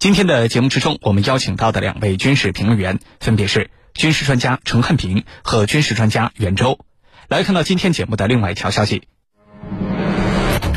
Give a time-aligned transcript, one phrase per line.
[0.00, 6.78] 今天的节目之中，我们邀请到的两位军事评论员分别是军事专家陈汉平和军事专家袁周。
[7.28, 9.02] 来看到今天节目的另外一条消息：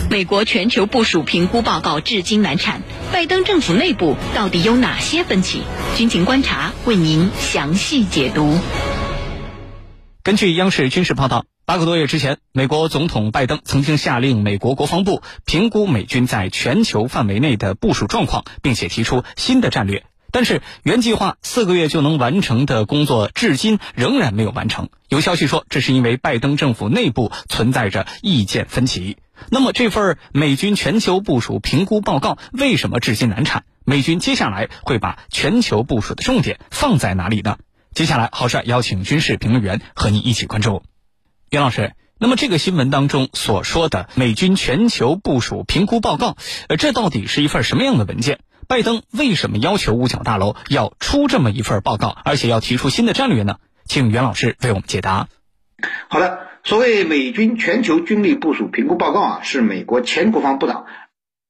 [0.09, 2.81] 美国全球部署评估报告至今难产，
[3.13, 5.61] 拜登政府内部到底有哪些分歧？
[5.95, 8.59] 军情观察为您详细解读。
[10.21, 11.45] 根据央视军事报道。
[11.66, 20.04] 八个多月之前，美国总统拜登曾经下令美国国防部评估美军在全球范围内的部署状况，并且提出新的战略。
[20.29, 24.89] 但是，原计划四个月就能完成的工作，至今仍然没有完成。
[25.07, 29.15] 有消息说，这是因为拜登政府内部存在着意见分歧。
[29.50, 33.64] 那么，这份美军全球部署评估报告为什么至今难产？
[33.86, 37.58] 美军接下来会把全球部署的重点放在哪里呢？
[37.94, 40.84] 接下来，郝帅邀请军事评论员和你一起关注。
[41.53, 46.36] 袁老师，那么这个新闻当中所说的美军全球部署评估报告，
[46.67, 48.39] 呃，这到底是一份什么样的文件？
[48.67, 53.58] 拜登为什么要求五角大楼要出这么一份报告，而且要提出新的战略呢？
[53.86, 55.28] 请袁老师为我们解答。
[56.08, 60.88] 好的，所谓美军全球军力部署评估报告啊，是美国前国防部长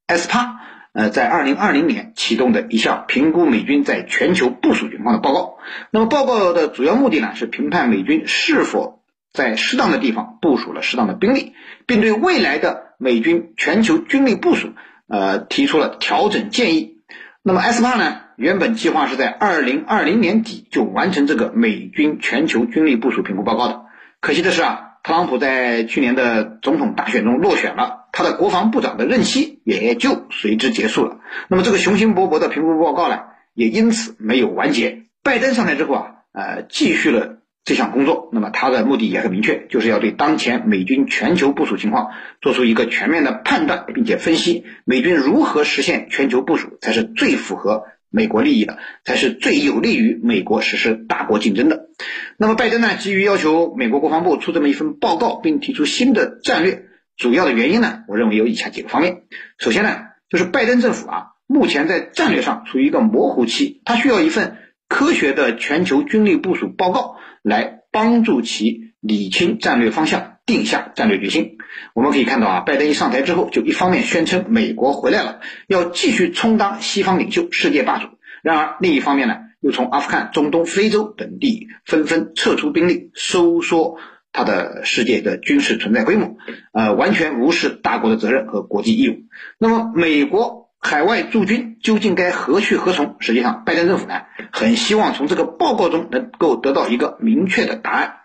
[0.07, 0.59] 埃斯帕
[0.91, 5.59] 呃在二零二零年启动的一项评估美军在全球部署情况的报告。
[5.91, 8.99] 那么报告的主要目的呢，是评判美军是否。
[9.33, 11.53] 在适当的地方部署了适当的兵力，
[11.87, 14.69] 并对未来的美军全球军力部署，
[15.07, 17.01] 呃，提出了调整建议。
[17.41, 23.81] 那么，埃斯帕呢，原本计划是在二零二零年底就完成这个美军全球军力部署评估报告的。
[24.21, 31.19] 可惜的是啊，特朗普在去年的总统大选中落选了，他的国防部长的任期也就随之结束了。
[31.49, 33.23] 那么，这个雄心勃勃的评估报告呢，
[33.55, 35.03] 也因此没有完结。
[35.23, 37.39] 拜登上台之后啊，呃，继续了。
[37.65, 42.09] 这项工作，那么它的目的也很明确，就是要对当前美军全球部署情况
[42.41, 51.87] 做出一个全面的判断，并且分析美军如何实现全球部署才是最符合美国利益的，才是最有利于美国实施大国竞争的。
[52.35, 56.83] 那么拜登呢，急于要求美国国防部出这么一份报告，并提出新的战略，
[57.15, 59.21] 主要的原因呢，我认为有以下几个方面。
[59.57, 64.57] 首先呢，就是拜登政府啊，目前在战略上处于一个模糊期，他需要一份
[64.89, 67.15] 科学的全球军力部署报告。
[67.43, 71.57] 来帮助其理清战略方向，定下战略决心。
[71.93, 78.07] 我们可以看到啊，拜登一上台之后，就一方面宣称美国回来了，要继续充当西方领袖、世界霸主；
[78.41, 83.97] 然而另一方面呢，又从阿富汗、中东、非洲等地纷纷撤出兵力，收缩
[84.31, 86.37] 他的世界的军事存在规模，
[86.71, 89.23] 呃，完全无视大国的责任和国际义务。
[89.59, 90.62] 那么，美国。
[90.83, 93.15] 海外驻军究竟该何去何从？
[93.19, 98.15] 实际上，拜登政府呢很希望从这个报告中能够得到一个明确的答案。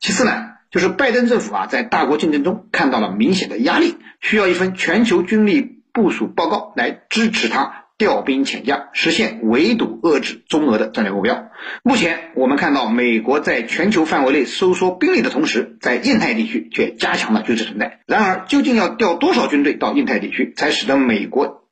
[0.00, 0.32] 其次呢，
[0.70, 11.50] 就是拜登政府啊在大国竞争中看到了明显的压力，需要一份全球军力部署报告来支持他调兵遣将，实现围堵遏制中俄的战略目标。
[11.82, 18.00] 目前我们看到，美国在全球范围内收缩兵力的同时，在印太地区却加强了军事存在。
[18.06, 21.67] 然而，究竟要调多少军队到印太地区，才使得美国？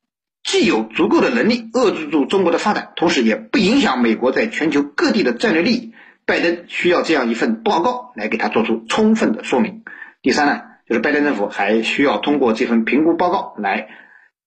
[0.47, 5.91] 既有足够的能力遏制住中国的发展，同时也不影响美国在全球各地的战略利益。
[6.25, 9.83] 拜登需要这样一份报告来给他做出充分的说明。
[10.21, 13.89] 第三呢，就是拜登政府还需要通过这份评估报告来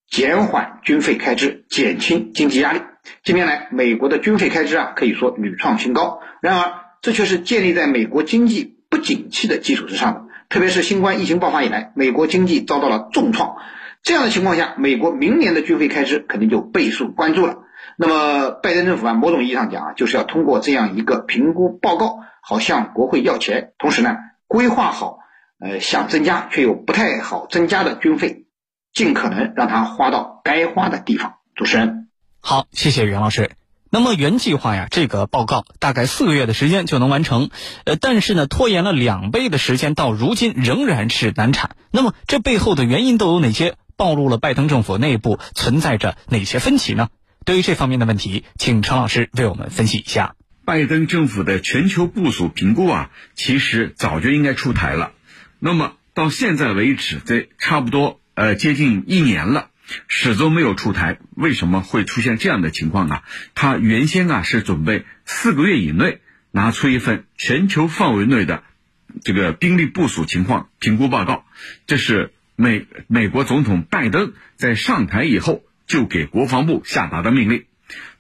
[0.09, 2.81] 减缓军费开支，减轻经济压力。
[3.23, 6.73] 近年来，美国的军费开支啊可以说屡创新高，然而
[7.03, 10.23] 这却是建立在美国经济不景气的基础之上的。
[10.49, 13.57] 特别是新冠疫情爆发以来，美国经济遭到了重创。
[14.03, 17.59] 这样的情况下，美国明年的军费开支肯定就备受关注了。
[17.97, 24.17] 那么，拜登政府啊，某种意义上讲啊，就是要通过这样一个评估报告，好向国会要钱，同时呢，
[24.47, 25.19] 规划好，
[25.61, 28.47] 呃，想增加却又不太好增加的军费，
[28.95, 31.35] 尽可能让它花到该花的地方。
[31.55, 32.09] 主持人，
[32.41, 33.51] 好，谢谢袁老师。
[33.93, 37.51] 那么原计划呀，这个报告大概四个月的时间就能完成，
[37.85, 41.73] 呃，但是呢，拖延了两倍的时间，到如今仍然是难产。
[41.91, 43.75] 那么这背后的原因都有哪些？
[44.01, 47.11] 暴露了拜登政府内部存在着哪些分歧呢？
[47.45, 50.37] 对于这方面的问题，请陈老师为我们分析一下。
[50.65, 55.13] 拜登政府的全球部署评估啊，其实早就应该出台了。
[55.59, 59.69] 那么到现在为止，这差不多呃接近一年了，
[60.09, 61.19] 始终没有出台。
[61.37, 63.23] 为什么会出现这样的情况啊？
[63.55, 66.21] 他原先啊是准备四个月以内
[66.53, 68.63] 拿出一份全球范围内的
[69.23, 71.45] 这个兵力部署情况评估报告，
[71.87, 72.33] 这是。
[72.61, 77.65] 美美国总统拜登在上台以后就给国防部下达的命令，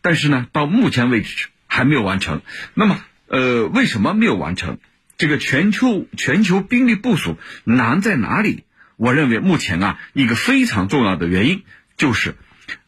[0.01, 2.41] 但是呢，到目前为止还没有完成。
[2.73, 4.79] 那么，呃，为什么没有完成？
[5.19, 8.65] 这个全球全球兵力部署难在哪里？
[8.97, 11.63] 我认为目前啊，一个非常重要的原因
[11.99, 12.35] 就是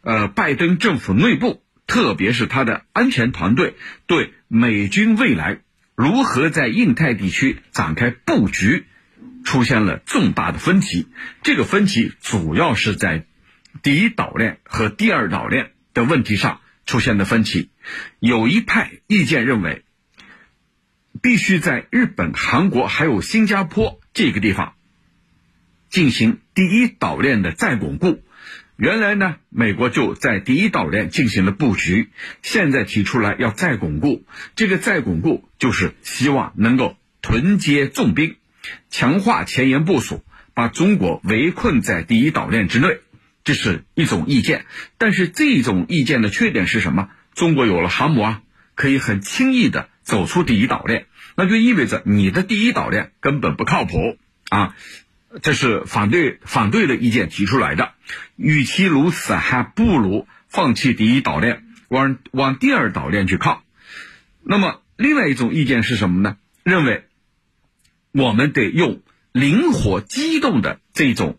[0.01, 3.75] 呃，拜登政府内部，特别是他的安全团队，
[4.07, 5.59] 对美军未来
[5.95, 8.87] 如何在印太地区展开布局，
[9.45, 11.09] 出现了重大的分歧。
[11.43, 13.27] 这个分歧主要是在
[13.83, 17.71] 第一岛链和第二岛链的问题上出现的分歧。
[18.21, 19.85] 有一派意见认为，
[21.21, 24.75] 必须在日本、韩国还有新加坡这个地方
[25.91, 28.23] 进行第一岛链的再巩固。
[28.77, 32.11] 原来呢，美国就在第一岛链进行了布局，
[32.41, 34.25] 现在提出来要再巩固。
[34.57, 38.37] 这个再巩固就是希望能够屯积重兵，
[38.91, 40.25] 强化前沿部署，
[40.55, 42.99] 把中国围困在第一岛链之内。
[43.45, 44.67] 这是一种意见，
[44.99, 47.11] 但是这种意见的缺点是什么？
[47.35, 48.43] 中国有了航母啊，
[48.75, 54.17] 可以很轻易的走出第一岛链，那就意味着你的第一岛链根本不靠谱
[54.49, 54.77] 啊。
[55.41, 57.95] 这是反对反对的意见提出来的，
[58.37, 63.65] 与其如此，还不如放弃第一岛链，往往第二岛链去靠。
[64.45, 66.37] 那么，另外一种意见是什么呢？
[66.65, 67.07] 认为
[68.13, 71.39] 我们得用灵活机动的这种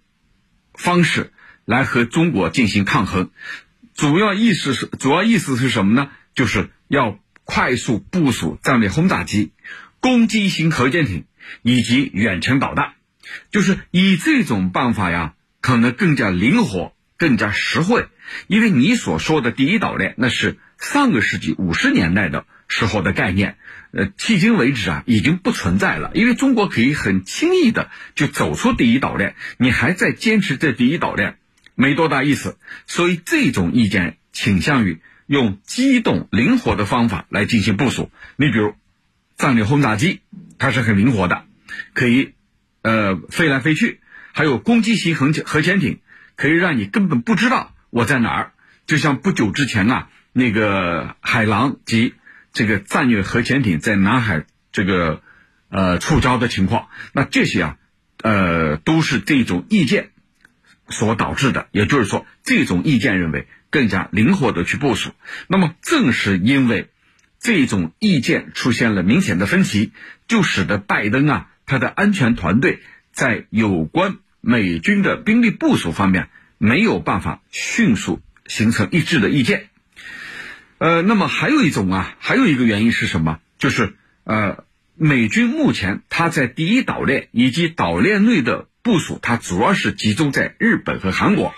[0.73, 1.31] 方式
[1.65, 3.29] 来和中国进行抗衡。
[3.93, 6.09] 主要意思是，主要意思是什么呢？
[6.33, 9.51] 就是要快速部署战略轰炸机、
[9.99, 11.25] 攻击型核潜艇
[11.61, 12.93] 以及远程导弹。
[13.51, 18.07] 就是以这种办法呀，可能更加灵活、更加实惠。
[18.47, 23.57] 因为你所说的第一岛链，那是上个世纪五十年代的时候的概念，
[23.91, 26.11] 呃，迄今为止啊，已经不存在了。
[26.13, 31.37] 因为中国可以很轻易的就走出第一岛链，你还在坚持这第一岛链，
[31.75, 32.57] 没多大意思。
[32.87, 38.11] 所以这种意见倾向于用机动灵活的方法来进行部署。
[38.37, 38.75] 你比如，
[39.37, 40.21] 战略轰炸机，
[40.57, 41.45] 它是很灵活的，
[41.93, 42.33] 可以。
[42.85, 44.01] 呃，飞来飞去，
[44.33, 46.01] 还有攻击型核核潜艇，
[46.35, 48.51] 可以让你根本不知道我在哪儿。
[48.85, 52.13] 就像不久之前啊，那个海狼级
[52.53, 55.21] 这个战略核潜艇在南海这个
[55.69, 57.77] 呃触礁的情况，那这些啊，
[58.21, 60.11] 呃，都是这种意见
[60.87, 61.67] 所导致的。
[61.71, 65.11] 也就是说，这种意见认为更加灵活的去部署。
[65.47, 66.89] 那么，正是因为
[67.39, 69.91] 这种意见出现了明显的分歧，
[70.27, 71.49] 就使得拜登啊。
[71.65, 79.69] 他的安全团队在有关美军的兵力部署方面没有办法迅速形成一致的意见。
[80.83, 83.39] 呃，那么还有一种啊，还有一个原因是什么？
[83.57, 83.95] 就是
[84.25, 84.65] 呃，
[84.95, 91.53] 美军目前它在第一岛链以及岛链内的部署，它主要是集中在日本和韩国，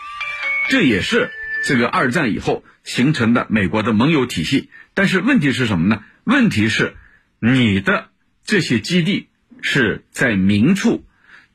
[0.70, 1.32] 这也是
[1.64, 4.70] 这个二战以后形成的美国的盟友体系。
[4.94, 6.04] 但是问题是什么呢？
[6.24, 6.96] 问题是
[7.40, 8.10] 你的
[8.44, 9.30] 这些基地。
[9.68, 11.04] 是在明处，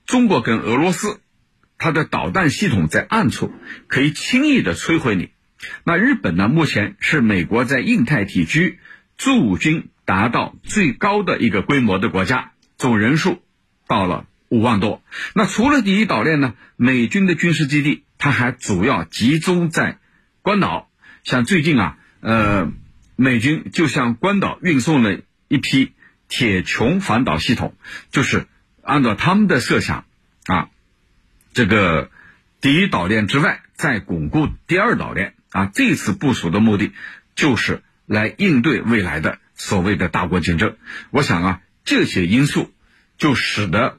[0.04, 1.20] 中国跟俄罗斯，
[1.78, 3.54] 它的导弹系统在暗处，
[3.86, 5.30] 可以轻易的摧毁你。
[5.84, 6.48] 那日本呢？
[6.48, 8.78] 目前是美国在印太地区
[9.16, 13.42] 驻军达到最高的一个规模的国家，总人数
[13.86, 15.02] 到了五万多。
[15.34, 16.54] 那除了第一岛链呢？
[16.76, 19.98] 美军的军事基地，它还主要集中在
[20.42, 20.90] 关岛。
[21.24, 22.72] 像最近啊，呃，
[23.16, 25.92] 美军就向关岛运送了一批。
[26.32, 27.74] 铁穹反导系统
[28.12, 28.46] 就是
[28.84, 30.04] 按照他们的设想
[30.46, 30.68] 啊，
[31.52, 32.08] 这个
[32.60, 35.66] 第一岛链之外再巩固第二岛链啊。
[35.66, 36.92] 这次部署的目的
[37.34, 40.76] 就是来应对未来的所谓的大国竞争。
[41.10, 42.72] 我想啊，这些因素
[43.18, 43.98] 就使得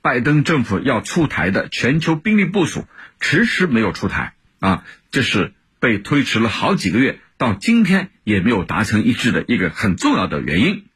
[0.00, 2.86] 拜登政府要出台的全球兵力部署
[3.20, 10.86] 迟迟没有出台啊，这是被推迟了好几个月，到今天也没有达成一致的一个很重要的原因。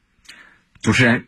[0.82, 1.26] 主持人，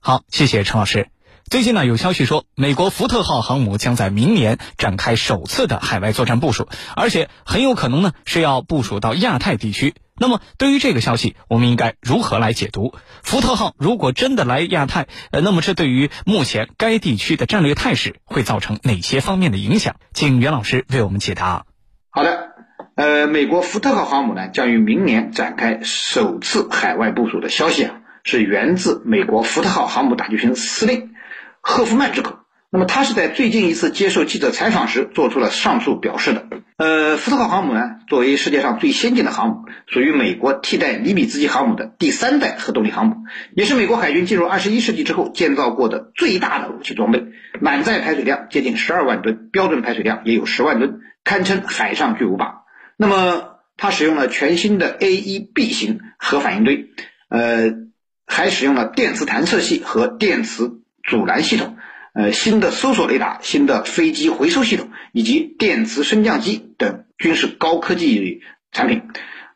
[0.00, 1.08] 好，谢谢陈老师。
[1.50, 9.94] 最近呢，有消息说，美国福特号航母将在明年展开首次的海外作战部署，而且很有可能呢是要部署到亚太地区。
[10.20, 12.92] 那么，对于这个消息，我们应该如何来解读？
[13.22, 19.96] 福特号如果真的来亚太，呃，那么这对于目前该地区的战略态势会造成哪些方面的影响？
[20.12, 21.64] 请袁老师为我们解答。
[22.10, 22.48] 好的，
[22.94, 27.94] 呃，美国福特号航母呢将于明年展开首次海外部署的消息啊。
[28.24, 31.12] 是源自美国福特号航母打击群司令
[31.60, 32.38] 赫夫曼之口。
[32.70, 36.46] 那么他是在最近一次接受记者采访时做出了上述表示的。
[36.76, 43.16] 呃，福特号航母呢，作为世界上最先进的航母，属于美国替代尼米兹级航母的第三代核动力航母，
[43.56, 47.24] 也是美国海军进入二十一世纪之后建造过的最大的武器装备，
[47.60, 52.64] 满载排水量接近十二万吨，标准排水量也有十万吨，堪称海上巨无霸。
[52.96, 56.90] 那么它使用了全新的 A1B 型核反应堆，
[57.30, 57.88] 呃。
[58.30, 61.76] 还使用了电磁弹射器和电磁阻拦系统，
[62.14, 69.02] 呃新的搜索雷达、新的飞机回收系统以及电磁升降机等军事高科技产品。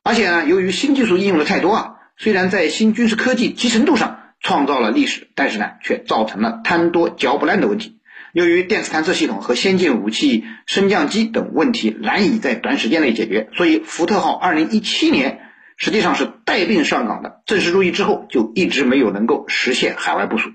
[0.02, 7.98] 而且呢，由于新技术应用的太多啊，虽然在新军事科技集成度上创造了历史，但是呢，却造成了贪多嚼不烂的问题。
[8.32, 15.40] 由于电磁弹射系统和先进武器升降机等问题难以在短时间内解决，所以福特号2017年
[15.76, 17.42] 实际上是带病上岗的。
[17.44, 20.50] 正式入役之后，就一直没有能够实现海外部署，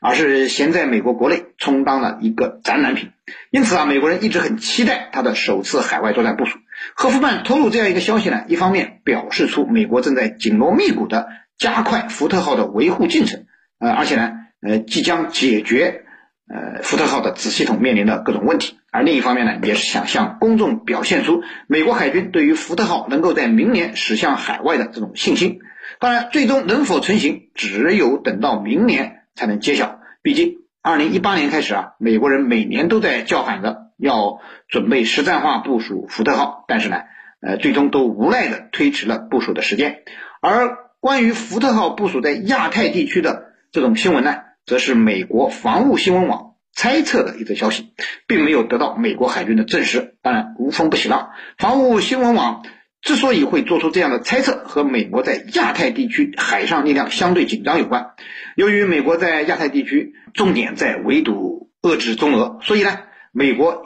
[0.00, 3.10] 而是闲在美国国内充当了一个展览品。
[3.50, 6.58] 因此啊，美国人一直很期待他的首次海外作战部署。
[6.94, 13.46] 赫夫曼透露这样一个消息呢，一方面表示出美国正在紧锣密鼓的加快福特号的维护进程，
[13.78, 16.04] 呃，而且呢，呃，即将解决。
[16.50, 25.58] 呃，福特号的子系统面临的各种问题，而另一方面呢，也是想向公众表现出美国海军对于福特号能够在明年驶向海外的这种信心。
[26.00, 30.00] 当然，最终能否成型，只有等到明年才能揭晓。
[30.20, 37.02] 毕竟，二零一八年开始啊，美国人每年都在叫喊着要准备实战化部署福特号，但是呢，
[37.40, 40.02] 呃，最终都无奈的推迟了部署的时间。
[40.42, 44.38] 而关于福特号部署在亚太地区的这种新闻呢？
[44.66, 47.94] 则是美国防务新闻网猜测的一则消息，
[48.26, 50.16] 并没有得到美国海军的证实。
[50.20, 51.30] 当然，无风不起浪。
[51.56, 52.62] 防务新闻网
[53.00, 58.10] 之所以会做出这样的猜测，和美国在亚太地区海上力量相对紧张有关。
[58.58, 62.98] 由于美国在亚太地区重点在围堵遏制中俄，所以呢，
[63.30, 63.84] 美国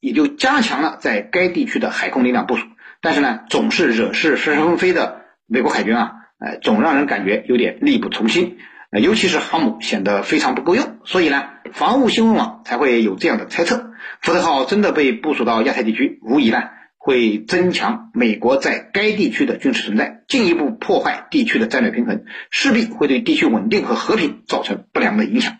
[0.00, 2.66] 也就加强了在该地区的海空力量部署。
[3.00, 8.58] 但是呢，总是惹事纷飞的美国海军啊，呃，总让人感觉有点力不从心。
[8.90, 16.58] 尤其是航母显得非常不够用，所以呢，防务新闻网才会有这样的猜测：福特号真的被部署到亚太地区，无疑呢
[17.04, 25.54] 会增强美国在该地区的军事存在，进一步破坏地区的战略平衡，势必会对地区稳定和和平造成不良的影响。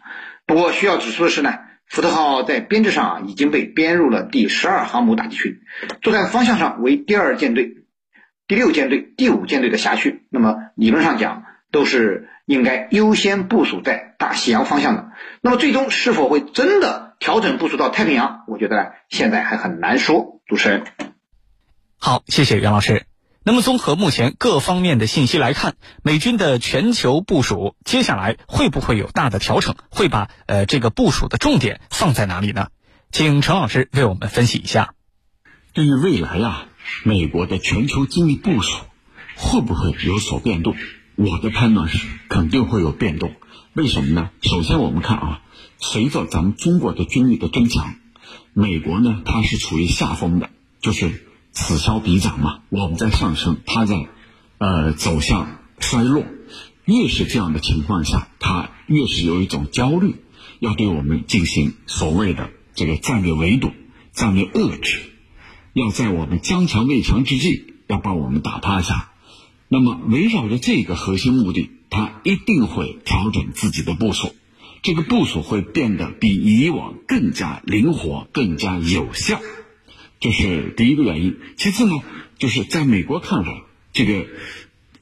[0.46, 1.54] 不过需要指出的是呢，
[1.88, 5.56] 福特号在编制上已经被编入了第十二航母打击群，
[6.00, 7.74] 作战方向上为第二舰队、
[8.46, 10.22] 第六舰队、第五舰队的辖区。
[10.30, 12.28] 那么理论上讲，都是。
[12.44, 15.12] 应该优先部署在大西洋方向的。
[15.42, 18.42] 那么最终是否会真的调整部署到太平洋？
[18.48, 20.40] 我觉得呢，现在还很难说。
[20.44, 20.82] 主持人，
[22.04, 23.06] 好，谢谢袁老师。
[23.44, 29.76] 那么综合目前各方面的信息来看，美军的全球部署接下来会不会有大的调整？
[29.88, 32.70] 会把呃这个部署的重点放在哪里呢？
[33.12, 34.94] 请陈老师为我们分析一下。
[35.74, 36.66] 对于未来啊，
[37.04, 38.78] 美国的全球经济部署
[39.36, 40.74] 会不会有所变动？
[41.14, 43.32] 我的判断是肯定会有变动，
[43.74, 44.30] 为什么呢？
[44.42, 45.42] 首先我们看啊，
[45.78, 47.94] 随着咱们中国的军力的增强，
[48.54, 52.60] 美国呢它是处于下风的，就是此消彼长嘛。
[52.68, 54.08] 我们在上升，它在
[54.58, 56.24] 呃走向衰落。
[56.84, 60.16] 越是这样的情况下，它越是有一种焦虑，
[60.58, 63.70] 要对我们进行所谓的这个战略围堵、
[64.12, 65.00] 战略遏制，
[65.74, 69.10] 要在我们将强未强之际，要把我们打趴下。
[69.68, 74.34] 那么，围绕着这个核心目的，他一定会调整自己的部署，
[74.82, 79.40] 这个部署会变得比以往更加灵活、更加有效，
[80.22, 81.36] 这是第一个原因。
[81.58, 82.00] 其次呢，
[82.38, 83.62] 就是在美国看来，
[83.92, 84.26] 这个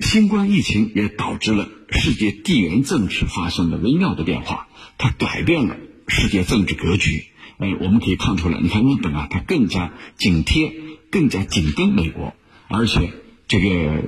[0.00, 4.66] 新冠疫情也导致了世界地缘政治发生了微妙的变化，
[4.98, 5.76] 它改变了
[6.08, 7.26] 世界政治格局。
[7.58, 10.72] 哎，我们可以看出来，你看日本啊，它更加紧贴、
[11.10, 12.34] 更加紧跟美国，
[12.66, 13.12] 而且
[13.46, 14.02] 这个。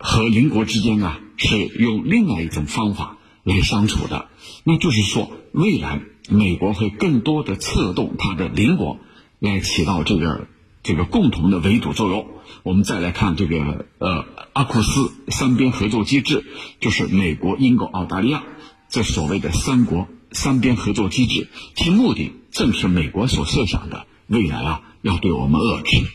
[0.00, 4.28] 和邻国之间啊，是用另外一种方法来相处的。
[4.62, 9.00] 那就是说，未来美国会更多的策动它的邻国
[9.38, 10.48] 来起到这个
[10.82, 12.26] 这个共同的围堵作用。
[12.62, 16.44] 我们再来看这个呃阿库斯三边合作机制，
[16.80, 18.42] 就是美国、英国、澳大利亚
[18.88, 26.06] 这所谓的三国三边合作机制，其目的正是美国所设想的未来啊要对我们遏制。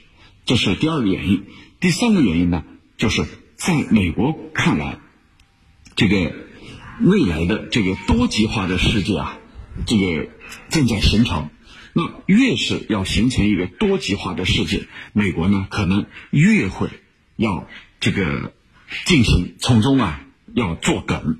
[0.45, 1.43] 这是第二个原因。
[1.79, 2.63] 第三个原因呢，
[2.97, 3.25] 就是。
[3.55, 4.97] 在美国看来，
[5.95, 6.33] 这个
[6.99, 9.37] 未来的这个多极化的世界啊，
[9.85, 10.27] 这个
[10.67, 11.49] 正在形成。
[11.93, 16.89] 那越是要形成一个多极化的世界，美国呢可能越会
[17.35, 17.67] 要
[17.99, 18.53] 这个
[19.05, 21.39] 进行从中啊要做梗，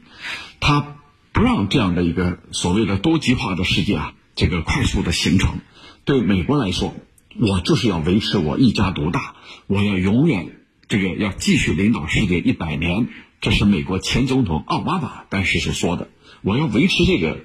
[0.59, 0.95] 他
[1.31, 5.59] 不让这样的一个所谓的多极化的世界啊这个快速的形成。
[6.05, 6.93] 对美国来说，
[7.39, 9.35] 我就是要维持我一家独大，
[9.67, 10.59] 我要永远。
[10.89, 13.07] 这个要继续领导世界一百年，
[13.41, 16.09] 这是美国前总统奥巴马当时是说的。
[16.41, 17.39] 我要维持这个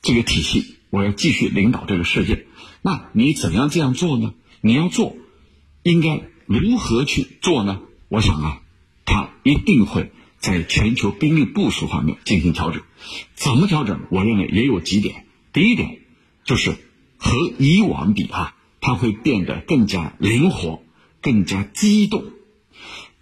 [0.00, 2.46] 这个体系，我要继续领导这个世界。
[2.86, 4.34] 那你怎样这样做呢？
[4.60, 5.16] 你要做，
[5.82, 7.80] 应该如何去做呢？
[8.10, 8.60] 我想啊，
[9.06, 12.82] 他一定会在全球兵力部署方面进行调整。
[13.34, 14.02] 怎么调整？
[14.10, 15.24] 我认为也有几点。
[15.54, 16.00] 第一点
[16.44, 16.76] 就是
[17.16, 20.82] 和以往比啊，它会变得更加灵活、
[21.22, 22.22] 更加机动。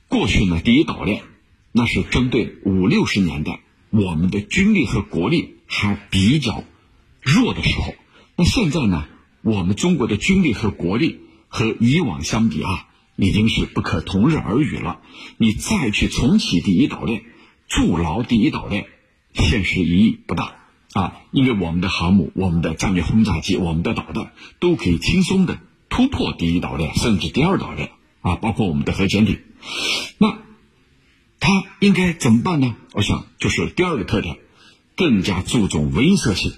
[0.09, 1.23] 过去呢，第一岛链
[1.71, 6.64] 那是针对五六十年代我们的军力和国力还比较
[7.21, 7.95] 弱的时候，
[8.35, 9.07] 那现在呢，
[9.42, 15.00] 我们中国的军力和国力和以往相比啊，已经是不可同日而语了。
[15.37, 17.25] 你再去重启第一岛链，
[17.68, 18.87] 筑牢第一岛链，
[19.34, 20.54] 现实意义不大
[20.92, 25.58] 啊，因为我们的航母、我们的战略轰炸机、我们的导弹都可以轻松的
[25.88, 29.40] 突破第一岛链，甚至第二岛链啊，包括我们的核潜艇。
[30.18, 30.38] 那
[31.40, 32.76] 它应该怎么办呢？
[32.92, 34.38] 我想就是第二个特点，
[34.96, 36.52] 更加注重威慑性。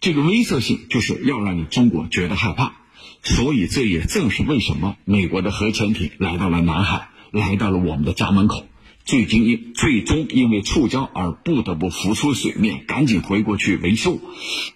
[0.00, 2.76] 这个威慑性就是要让你中国觉得害怕。
[3.22, 8.64] 所以这也正是为什么美国的核潜艇来到了南海，来到了我们的家门口，
[9.04, 14.20] 最近因最终因为触礁而不得不浮出水面，赶紧回过去维修，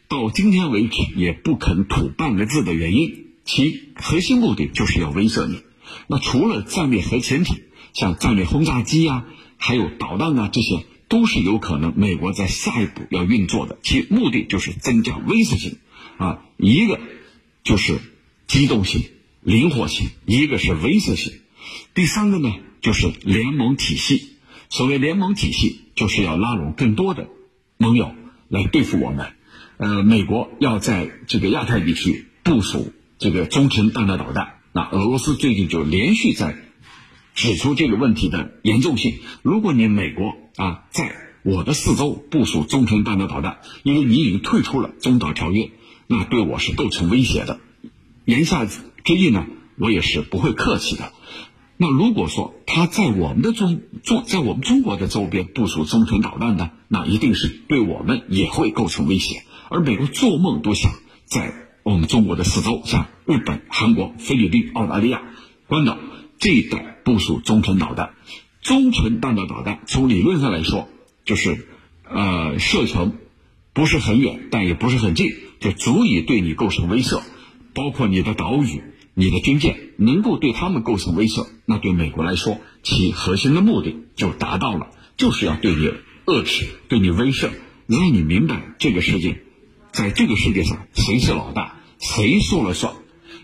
[0.08, 5.60] 到今天为止也不肯吐半个字的原因，其核心目的就是要威慑你。
[6.08, 7.56] 那除了战略核潜艇，
[7.92, 9.26] 像战略轰炸机呀，
[9.58, 15.78] 还有导弹啊，这些都是有可能美国在下一步要运作的，其目的就是增加威慑性，
[16.18, 17.00] 啊，一个
[17.64, 17.98] 就是
[18.46, 19.02] 机动性、
[19.42, 21.32] 灵活性，一个是威慑性，
[21.94, 24.36] 第三个呢就是联盟体系。
[24.68, 27.26] 所谓联盟体系，就是要拉拢更多的
[27.76, 28.14] 盟友
[28.46, 29.32] 来对付我们。
[29.78, 36.56] 呃，美国要在这个亚太地区部署这个中程弹道导弹，那俄罗斯最近就连续在。
[37.40, 39.14] 指出这个问题的严重性。
[39.40, 41.10] 如果你美国啊，在
[41.42, 45.70] 我的四周部署中程弹道导弹，因为你已经退出了中导条约，
[46.06, 47.58] 那对我是构成威胁的。
[48.26, 49.46] 言下之意呢，
[49.78, 51.14] 我也是不会客气的。
[51.78, 59.44] 那如果说他在我们的中中在我们中国的周边部署中程导弹呢，那一定是对我们也会构成威胁。
[59.70, 60.92] 而美国做梦都想
[61.24, 61.54] 在
[61.84, 65.22] 我们中国的四周，像日本、韩国、菲律宾、澳大利亚、
[65.68, 65.96] 关岛
[66.38, 66.98] 这一带。
[67.10, 68.14] 部署中程导弹，
[68.62, 70.88] 中程弹道导弹从理论上来说，
[71.24, 71.66] 就是
[72.08, 73.14] 呃射程
[73.72, 77.20] 不是很远，但也不是很近，就足以对你构成威慑。
[77.74, 78.82] 包括你的岛屿、
[79.14, 85.92] 你的军舰，能够对他们构成威慑，那对美国来说，其核心的目的就达到了，就是要对你
[86.26, 87.50] 遏制、对你威慑，
[87.88, 89.42] 让你明白这个世界，
[89.90, 92.94] 在这个世界上谁是老大，谁说了算，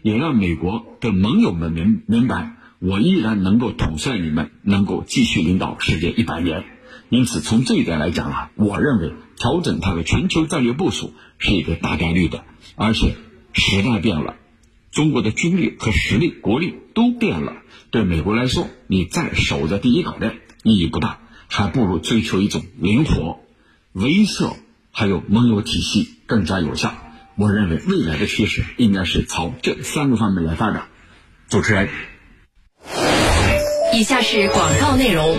[0.02, 2.55] 也让美国的盟友们明明白。
[2.78, 6.64] 我依然能够统帅你们，能够继续领导世界一百年。
[7.08, 12.44] 因此，从这一点来讲啊，我认为调整它的全球战略部署是一个大概率的。
[12.74, 13.14] 而且，
[13.52, 14.34] 时代变了，
[14.90, 17.54] 中国的军力和实力、国力都变了。
[17.90, 23.40] 对美国来说，你再守着第一岛链意义不大，还不如追求一种灵活、
[23.92, 24.52] 威慑，
[24.90, 26.92] 还有盟友体系更加有效。
[27.36, 30.88] 我认为未来的趋势应该是朝这三个方面来发展。
[31.48, 31.88] 主持人。
[33.96, 35.38] 以下是广告内容。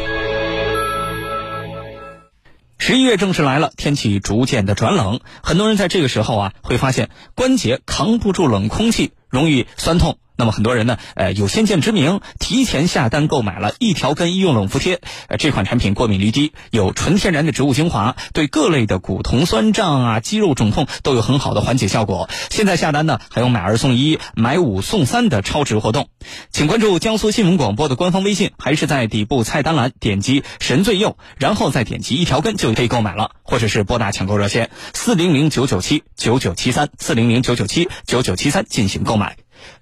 [2.79, 10.17] 十一月正式来了，天气逐渐的转冷，很多人在这个时候啊，会发现关节扛不住冷空气，容易酸痛。
[10.39, 15.01] 那么很多人呢，呃，有先见之明，提前下单购买了一条根医用冷敷贴。
[15.29, 22.29] 呃，这款产品过敏率低，有纯天然的植物精华，对各类的骨痛、酸胀啊、肌肉肿痛都有很好的缓解效果。
[22.51, 26.07] 现在下单呢，还有买二送一、买五送三的超值活动。
[26.51, 39.16] 请关注江苏新闻广播的官方微信，还是在底部菜单栏点击“神最右”，然后再点击一条根就可以购买了，或者是拨打抢购热线四零零九九七九九七三四零零九九七九九七三进行购。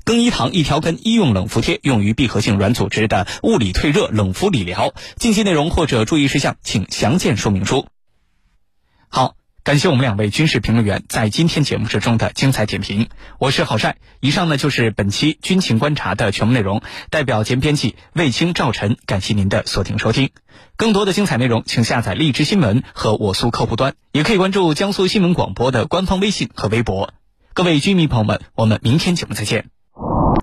[0.04, 4.94] 更衣堂一条根医用冷敷贴，用于闭合性软组织的物理退热冷敷理疗。
[5.18, 7.88] 近期内容或者注意事项，请详见说明书。
[9.08, 13.08] 好，感谢我们两位军事评论员在今天节目之中的精彩点评。
[13.40, 16.82] 我是郝帅，以上呢就是本期军情观察的全部内容。
[17.10, 20.30] 代表兼编辑卫青、赵晨，感谢您的锁定收听。
[20.76, 27.14] 更多的精彩内容，请下载荔枝新闻和我苏客户端，也可以关注江苏新闻广播的官方微信和微博。
[27.56, 29.70] 各位军迷朋友们，我们明天节目再见。